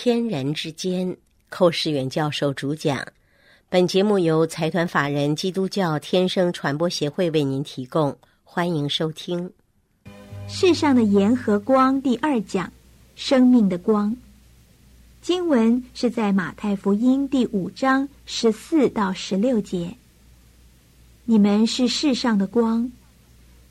[0.00, 1.16] 天人之间，
[1.48, 3.04] 寇世远教授主讲。
[3.68, 9.50] 本节目由财团法人基督教天生传播协会为您提供，欢迎收听。
[10.46, 12.72] 世上的盐和光第二讲，
[13.16, 14.16] 生命的光。
[15.20, 19.92] 经文是在马太福音第五章十四到十六节。
[21.24, 22.88] 你们是世上的光，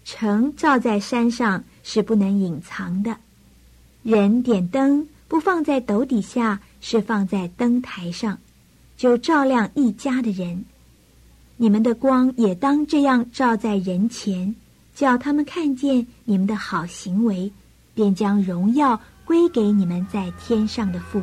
[0.04, 3.16] 城照在山上是不能隐藏的。
[4.04, 5.08] 人点灯。
[5.28, 8.38] 不放在斗底下，是放在灯台上，
[8.96, 10.66] 就照亮一家的人。
[11.58, 14.56] 你们的光也当这样照在人前，
[14.96, 17.52] 叫他们看见你们的好行为，
[17.94, 21.22] 便将荣耀归给你们在天上的父。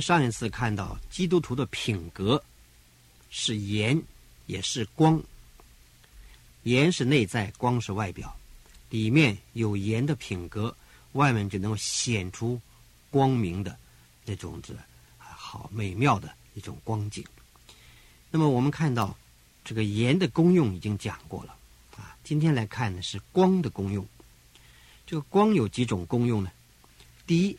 [0.00, 2.42] 上一次看到基督徒的品格
[3.30, 4.00] 是盐，
[4.46, 5.22] 也是光。
[6.62, 8.36] 盐是内在，光是外表。
[8.88, 10.74] 里面有盐的品格，
[11.12, 12.60] 外面就能够显出
[13.10, 13.76] 光明的
[14.24, 14.76] 那种子
[15.18, 17.24] 好美妙的一种光景。
[18.30, 19.16] 那么我们看到
[19.64, 21.56] 这个盐的功用已经讲过了
[21.96, 22.16] 啊。
[22.24, 24.06] 今天来看呢是光的功用。
[25.06, 26.50] 这个光有几种功用呢？
[27.26, 27.56] 第一。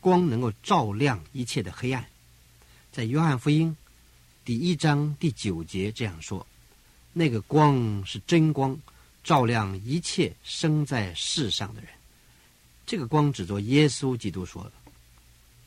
[0.00, 2.04] 光能够照亮一切的黑暗，
[2.90, 3.76] 在约翰福音
[4.44, 6.46] 第一章第九节这样说
[7.12, 8.78] ：“那个光是真光，
[9.22, 11.90] 照亮一切生在世上的人。”
[12.86, 14.72] 这个光只做耶稣基督说的，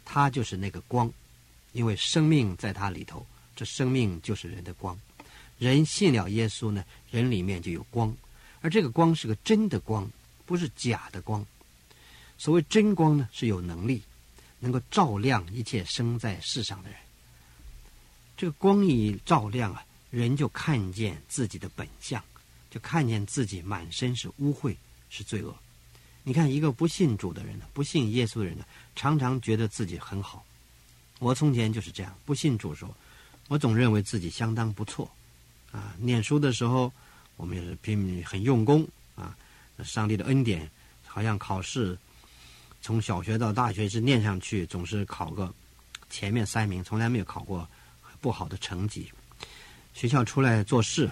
[0.03, 1.09] 他就是那个光，
[1.71, 3.25] 因为生命在他里头，
[3.55, 4.99] 这生命就是人的光。
[5.59, 8.13] 人信了耶稣呢，人里面就有光，
[8.61, 10.09] 而这个光是个真的光，
[10.45, 11.45] 不是假的光。
[12.37, 14.01] 所谓真光呢，是有能力。
[14.63, 16.97] 能够照亮一切生在世上的人。
[18.37, 22.23] 这个光一照亮啊，人就看见自己的本相，
[22.71, 24.73] 就看见自己满身是污秽，
[25.09, 25.53] 是罪恶。
[26.23, 28.63] 你看，一个不信主的人呢，不信耶稣的人呢，
[28.95, 30.45] 常常觉得自己很好。
[31.19, 32.95] 我从前就是这样，不信主的时候，
[33.49, 35.11] 我总认为自己相当不错。
[35.73, 36.89] 啊，念书的时候，
[37.35, 38.87] 我们也是拼命很用功
[39.17, 39.35] 啊。
[39.83, 40.71] 上帝的恩典，
[41.05, 41.97] 好像考试。
[42.83, 45.51] 从小学到大学是念上去，总是考个
[46.09, 47.65] 前面三名，从来没有考过
[48.19, 49.09] 不好的成绩。
[49.93, 51.09] 学校出来做事，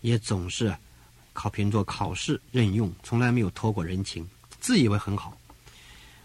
[0.00, 0.72] 也总是
[1.32, 4.24] 考凭做考试任用，从来没有托过人情，
[4.60, 5.36] 自以为很好，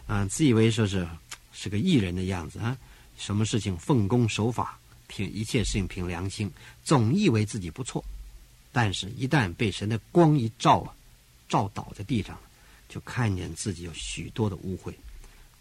[0.06, 1.08] 嗯，自以为说是
[1.52, 2.78] 是个艺人的样子啊，
[3.18, 4.78] 什么事情奉公守法，
[5.08, 6.52] 凭一切事情凭良心，
[6.84, 8.06] 总以为自己不错，
[8.72, 10.94] 但是一旦被神的光一照啊，
[11.50, 12.38] 照倒在地上。
[12.88, 14.94] 就看见自己有许多的污秽，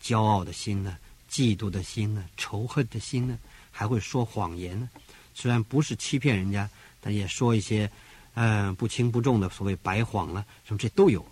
[0.02, 0.96] 骄傲的心呢，
[1.30, 3.38] 嫉妒的心呢，仇恨的心呢，
[3.70, 4.88] 还会说谎言呢。
[5.34, 6.68] 虽然不是欺骗人家，
[7.00, 7.90] 但也说一些，
[8.34, 11.24] 嗯，不轻不重的所谓白谎了，什么这都有，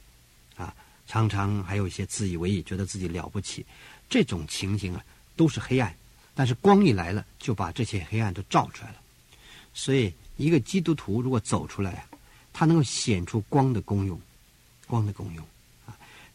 [0.57, 0.75] 啊，
[1.07, 3.65] 常常还有一些自以为意，觉得自己了不起，
[4.11, 5.05] 这种情形啊，
[5.37, 5.95] 都是黑暗。
[6.35, 8.97] 但是光一来了，就把这些黑暗都照出来了。
[9.73, 12.09] 所以，一个基督徒如果走出来啊，
[12.53, 14.21] 他能够显出光的功用，
[14.87, 15.47] 光的功用。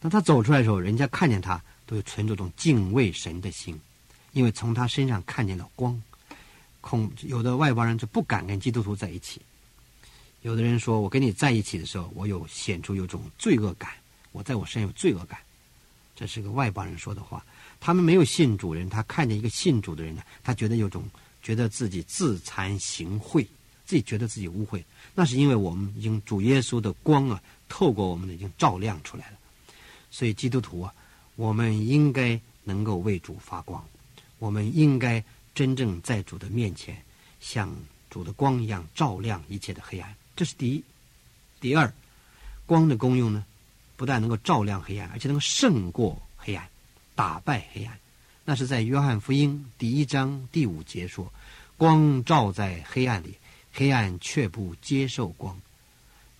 [0.00, 3.78] 当他走出来的时候，人家看见他都有存着种敬畏神的心，
[4.32, 6.00] 因为从他身上看见了光。
[6.80, 9.40] 恐有的外邦人就不敢跟基督徒在一起。
[10.40, 13.90] 有的人说：“我跟你在一起的时候，我有显出有种罪恶感，
[14.32, 15.38] 我在我身上有罪恶感。”
[16.16, 17.44] 这是个外邦人说的话。
[17.78, 21.04] 他们没有信主人，他看见一个信主的人呢，他觉得有种
[21.42, 23.46] 觉得自己自惭形秽，
[23.84, 24.82] 自己觉得自己污秽。
[25.14, 29.38] 那是因为我们已经主耶稣的光啊，透过我们的已经照亮出来了。
[30.10, 30.94] 所以，基督徒啊，
[31.36, 33.84] 我们应该能够为主发光，
[34.38, 35.22] 我们应该
[35.54, 37.00] 真正在主的面前，
[37.40, 37.74] 像
[38.10, 40.14] 主的光一样照亮一切的黑暗。
[40.34, 40.84] 这是第一。
[41.60, 41.92] 第二，
[42.66, 43.44] 光的功用呢，
[43.96, 46.68] 不但能够照亮黑暗，而且能够胜过黑暗，
[47.14, 47.98] 打败黑暗。
[48.44, 51.32] 那是在约翰福音第一章第五节说
[51.76, 53.36] ：“光照在黑暗里，
[53.72, 55.60] 黑暗却不接受光。”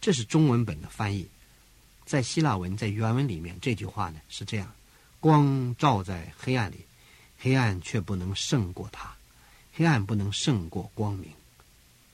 [0.01, 1.29] 这是中文本的翻译。
[2.11, 4.75] 在希腊文，在原文里面，这句话呢是这样：
[5.21, 6.85] 光照在黑暗里，
[7.39, 9.15] 黑暗却不能胜过它；
[9.73, 11.31] 黑暗不能胜过光明，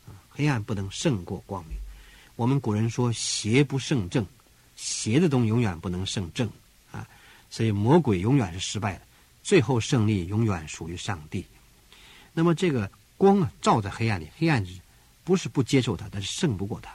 [0.06, 1.78] 啊，黑暗不能胜过光明。
[2.34, 4.26] 我们古人说“邪不胜正”，
[4.76, 6.46] 邪的东西永远不能胜正，
[6.92, 7.08] 啊，
[7.48, 9.02] 所以魔鬼永远是失败的，
[9.42, 11.46] 最后胜利永远属于上帝。
[12.34, 14.62] 那么这个光啊，照在黑暗里，黑暗
[15.24, 16.94] 不是不接受它，但是胜不过它。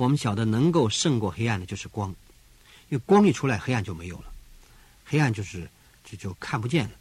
[0.00, 2.08] 我们晓得能够胜过黑暗的就是光，
[2.88, 4.32] 因为光一出来，黑暗就没有了，
[5.04, 5.68] 黑暗就是
[6.02, 6.92] 就就看不见了。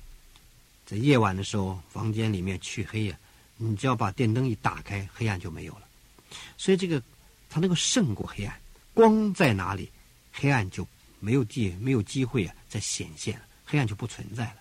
[0.86, 3.18] 在夜晚的时候，房间里面黢黑呀，
[3.56, 5.84] 你只要把电灯一打开，黑暗就没有了。
[6.57, 7.01] 所以这个
[7.50, 8.60] 它能够胜过黑暗，
[8.94, 9.90] 光在哪里，
[10.34, 10.86] 黑暗就
[11.22, 14.56] 没有机没有机会啊再显现了，黑暗就不存在了，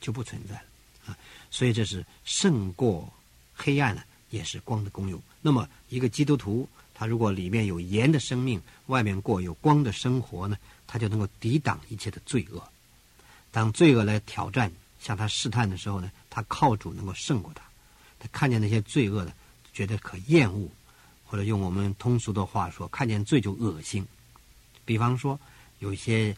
[0.00, 0.62] 就不存在了
[1.06, 1.18] 啊。
[1.50, 3.12] 所以这是胜过
[3.52, 5.20] 黑暗呢，也是光的功用。
[5.42, 10.56] 那么一个基督徒，他如果里面有盐的生命，外面过有光的生活呢，
[10.86, 12.66] 他就能够抵挡一切的罪恶。
[13.52, 14.72] 当罪恶来挑战。
[14.98, 17.62] 向他试探的时候呢，他靠主能够胜过他。
[18.18, 19.32] 他看见那些罪恶的，
[19.72, 20.68] 觉得可厌恶，
[21.24, 24.04] 或者用我们通俗的话说，看见罪就恶心。
[24.84, 25.38] 比方说，
[25.78, 26.34] 有些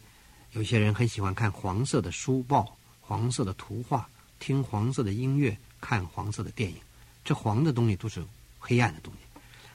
[0.51, 4.07] 有些人很喜欢看黄色的书报、黄色的图画、
[4.39, 6.77] 听黄色的音乐、看黄色的电影，
[7.23, 8.23] 这黄的东西都是
[8.59, 9.19] 黑暗的东西。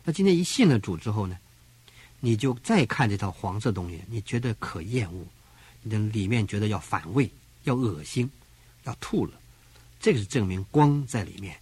[0.05, 1.37] 那今天一信了主之后呢，
[2.21, 5.27] 你就再看这套黄色东西，你觉得可厌恶，
[5.83, 7.31] 你的里面觉得要反胃、
[7.65, 8.31] 要恶心。
[8.87, 9.33] 要吐了，
[9.99, 11.59] 这个是证明光在里面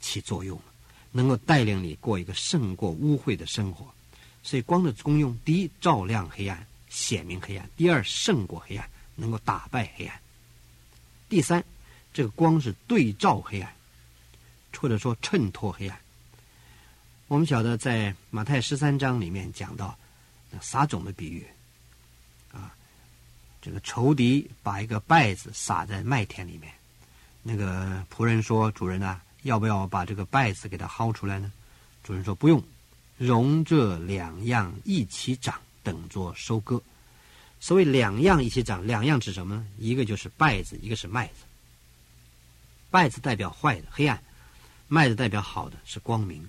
[0.00, 0.64] 起作用了，
[1.12, 3.86] 能够带领你过一个胜过污秽的生活。
[4.42, 10.18] 所以光的功用：第一，照亮黑暗，显明黑暗；第二，胜过黑暗，能够打败黑暗；
[11.28, 11.64] 第三，
[12.12, 13.72] 这个光是对照黑暗，
[14.76, 15.96] 或者说衬托黑暗。
[17.26, 19.96] 我们晓得，在马太十三章里面讲到
[20.60, 21.46] 撒种的比喻。
[22.52, 22.70] 啊
[23.62, 26.70] 这个仇敌把一个稗子撒在麦田里面，
[27.42, 31.50] 那个仆人说：“主人啊，要不要把这个稗子给它薅出来呢？”
[32.04, 32.62] 主人说：“不用，
[33.16, 36.82] 容这两样一起长，等做收割。”
[37.58, 39.66] 所谓两样一起长，两样指什么呢？
[39.78, 41.32] 一个就是稗子，一个是麦子。
[42.92, 44.22] 稗子代表坏的黑暗，
[44.88, 46.46] 麦子代表好的是光明。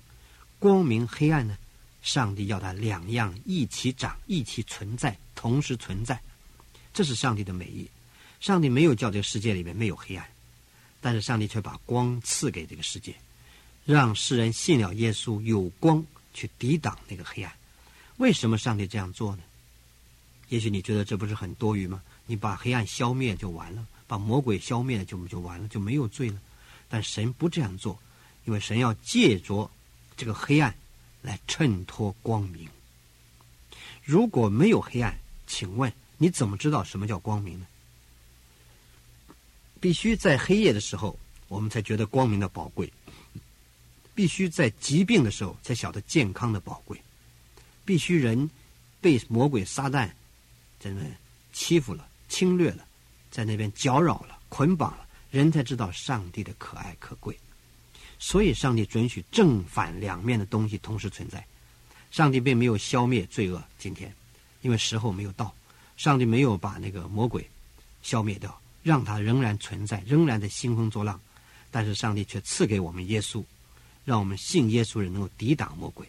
[0.65, 1.55] 光明黑暗呢？
[2.01, 6.19] 上帝要它两样一起长，一起存在，同时存在。
[6.91, 7.87] 这是上帝的美意，
[8.39, 10.27] 上帝没有叫这个世界里面没有黑暗，
[10.99, 13.13] 但是上帝却把光赐给这个世界，
[13.85, 16.03] 让世人信了耶稣，有光
[16.33, 17.53] 去抵挡那个黑暗。
[18.17, 19.43] 为什么上帝这样做呢？
[20.49, 22.01] 也许你觉得这不是很多余吗？
[22.25, 26.41] 你把黑暗消灭就完了，把魔鬼消灭了就就完了，就没有罪了。
[26.89, 27.99] 但神不这样做，
[28.45, 29.69] 因为神要借着
[30.15, 30.75] 这个黑暗
[31.21, 32.69] 来衬托光明。
[34.03, 35.17] 如果没有黑暗，
[35.47, 35.91] 请问？
[36.17, 37.67] 你怎么知道什么叫光明呢？
[39.81, 41.19] 必须在黑夜的时候，
[41.49, 42.87] 我们才觉得光明的宝贵；
[44.13, 46.97] 必须在疾病的时候，才晓得健康的宝贵；
[47.83, 48.49] 必须人
[49.01, 50.09] 被魔鬼撒旦
[50.79, 51.01] 在那
[51.51, 52.87] 欺负了、侵略了，
[53.29, 57.37] 在那边搅扰了、捆绑了，人才知道上帝的可爱可贵。
[58.27, 61.45] 所以，上帝准许正反两面的东西同时存在。
[62.09, 64.11] 上帝并没有消灭罪恶，今天，
[64.63, 65.53] 因为时候没有到。
[65.95, 67.47] 上帝没有把那个魔鬼
[68.01, 71.21] 消灭掉，让他仍然存在，仍然在兴风作浪。
[71.69, 73.43] 但是上帝却赐给我们耶稣，
[74.03, 76.07] 让我们信耶稣人能够抵挡魔鬼。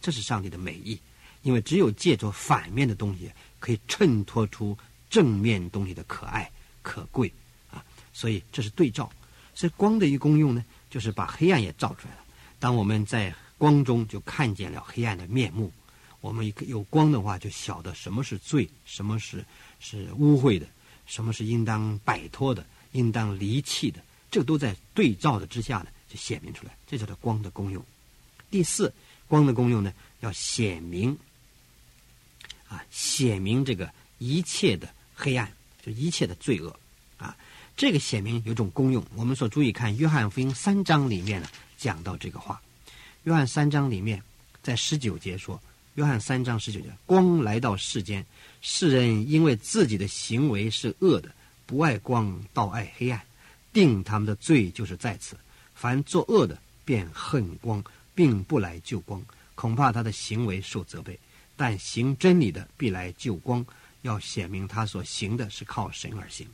[0.00, 0.98] 这是上帝的美意，
[1.42, 3.30] 因为只有借着反面的东西，
[3.60, 4.74] 可以衬托出
[5.10, 6.50] 正面东西的可爱
[6.80, 7.30] 可贵
[7.70, 7.84] 啊。
[8.14, 9.12] 所以这是对照。
[9.54, 12.24] 所以光的一个功用呢，就是把黑暗也照出来了。
[12.58, 15.72] 当我们在光中，就看见了黑暗的面目。
[16.20, 19.44] 我们有光的话，就晓得什么是罪，什么是
[19.78, 20.66] 是污秽的，
[21.06, 26.76] 什么是应当摆脱的，应当离弃的，这都在对照的之下呢，就显明出来。
[26.88, 27.84] 这叫做光的功用。
[28.50, 28.92] 第四，
[29.28, 31.16] 光的功用呢，要显明
[32.68, 36.74] 啊，显明这个一切的黑暗，就一切的罪恶。
[37.78, 42.60] 这个显明有种功用，我们所注意看《约翰福音》三章里面呢，讲到这个话。
[43.22, 44.20] 约翰三章里面，
[44.60, 45.62] 在十九节说。
[45.94, 48.26] 约翰三章十九节：光来到世间，
[48.60, 51.32] 世人因为自己的行为是恶的，
[51.66, 53.22] 不爱光，倒爱黑暗，
[53.72, 55.36] 定他们的罪就是在此。
[55.72, 57.80] 凡作恶的，便恨光，
[58.12, 61.16] 并不来救光，恐怕他的行为受责备。
[61.56, 63.64] 但行真理的，必来救光，
[64.02, 66.44] 要显明他所行的是靠神而行。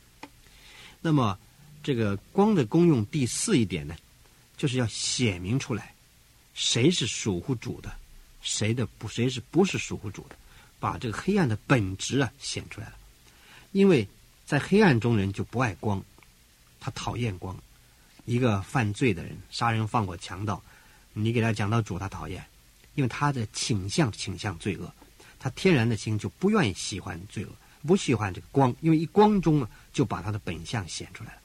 [1.06, 1.38] 那么，
[1.82, 3.94] 这个光的功用第四一点呢，
[4.56, 5.94] 就是要显明出来，
[6.54, 7.94] 谁是属乎主的。
[8.40, 10.36] 谁的不谁是不是属乎主的，
[10.80, 12.94] 把这个黑暗的本质啊显出来了。
[13.72, 14.08] 因为
[14.46, 16.02] 在黑暗中人就不爱光，
[16.80, 17.54] 他讨厌光。
[18.24, 20.62] 一个犯罪的人，杀人放火强盗，
[21.12, 22.42] 你给他讲到主，他讨厌，
[22.94, 24.90] 因为他的倾向倾向罪恶，
[25.38, 27.50] 他天然的心就不愿意喜欢罪恶，
[27.86, 31.38] 不喜欢这个光，因为一光中啊，就把他的本相显出来了。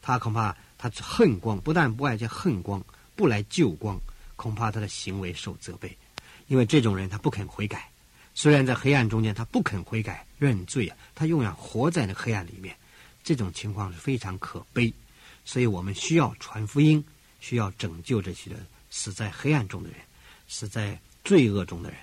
[0.00, 2.84] 他恐怕他恨光，不但不爱这恨光，
[3.16, 3.98] 不来救光，
[4.36, 5.96] 恐怕他的行为受责备，
[6.46, 7.90] 因为这种人他不肯悔改。
[8.34, 12.76] 虽然在黑暗中间，他不肯悔改认罪啊，他永远活在那黑暗里面，
[13.22, 14.92] 这种情况是非常可悲。
[15.44, 17.04] 所以我们需要传福音，
[17.40, 19.98] 需要拯救这些人死在黑暗中的人，
[20.48, 21.98] 死在罪恶中的人，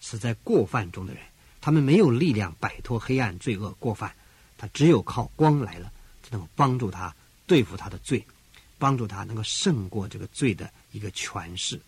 [0.00, 1.22] 死在过犯中的人。
[1.60, 4.14] 他们没有力量摆脱黑暗、罪恶、过犯，
[4.56, 7.14] 他只有靠光来了，才能够帮助他
[7.46, 8.24] 对付他的罪，
[8.78, 11.80] 帮助他能够胜过这个罪的一个权势。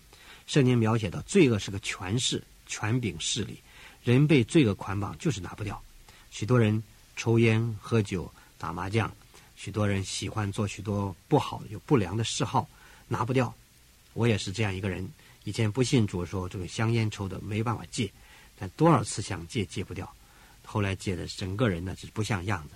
[0.47, 3.59] 圣经描写到，罪恶是个权势、权柄势力，
[4.03, 5.83] 人被罪恶捆绑就是拿不掉。
[6.31, 6.83] 许多人
[7.17, 9.11] 抽烟、喝酒、打麻将，
[9.57, 12.69] 许多人喜欢做许多不好、有不良的嗜好，
[13.09, 13.55] 拿不掉。
[14.13, 15.09] 我也是这样一个人，
[15.45, 18.13] 以前不信主，说这个香烟抽的没办法戒。
[18.59, 20.09] 但多少次想戒戒不掉，
[20.65, 22.75] 后来戒的整个人呢是不像样子，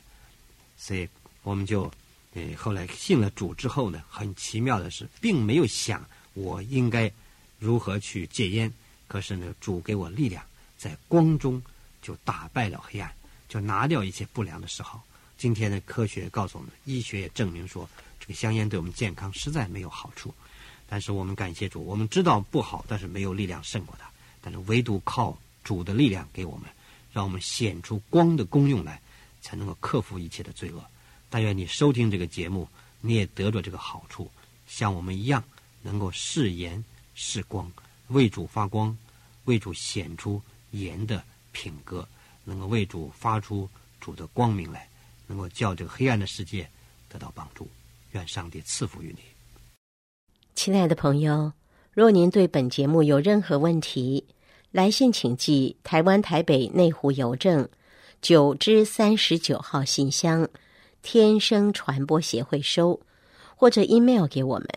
[0.76, 1.08] 所以
[1.42, 1.90] 我们就，
[2.34, 6.04] 呃，后来信了主之后呢，很奇妙的是，并没有想
[6.34, 7.10] 我应该
[7.58, 8.72] 如何去戒烟，
[9.06, 10.44] 可是呢，主给我力量，
[10.76, 11.62] 在光中
[12.02, 13.14] 就打败了黑暗，
[13.48, 15.04] 就拿掉一切不良的嗜好。
[15.38, 20.34] 今天的科学告诉我们，医学也证明说，这个香烟对我们健康实在没有好处。
[20.88, 24.10] 但是我们感谢主，我们知道不好，但是没有力量胜过它。
[24.40, 25.38] 但是唯独靠。
[25.66, 26.70] 主的力量给我们，
[27.12, 29.02] 让我们显出光的功用来，
[29.40, 30.84] 才能够克服一切的罪恶。
[31.28, 32.68] 但愿你收听这个节目，
[33.00, 34.30] 你也得着这个好处，
[34.68, 35.42] 像我们一样，
[35.82, 36.82] 能够视盐
[37.16, 37.68] 视光，
[38.10, 38.96] 为主发光，
[39.46, 41.20] 为主显出盐的
[41.50, 42.08] 品格，
[42.44, 43.68] 能够为主发出
[44.00, 44.88] 主的光明来，
[45.26, 46.70] 能够叫这个黑暗的世界
[47.08, 47.68] 得到帮助。
[48.12, 49.22] 愿上帝赐福于你，
[50.54, 51.52] 亲爱的朋友。
[51.92, 54.22] 若您对本节目有任何问题，
[54.76, 57.66] 来信请寄台湾台北内湖邮政
[58.20, 60.46] 九之三十九号信箱，
[61.00, 63.00] 天生传播协会收，
[63.56, 64.68] 或者 email 给我们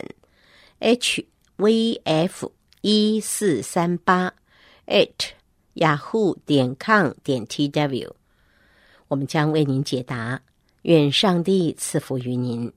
[0.80, 1.28] h
[1.58, 4.34] v f 一四三八
[4.88, 5.10] at
[5.76, 8.16] yahoo 点 com 点 t w，
[9.10, 10.42] 我们将为您解答。
[10.84, 12.72] 愿上帝赐福于您。